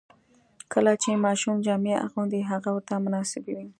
[0.73, 3.67] کله چې ماشوم جامې اغوندي، هغه ورته مناسبې وي.